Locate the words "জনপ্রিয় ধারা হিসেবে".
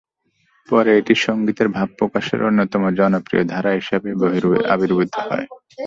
2.99-4.09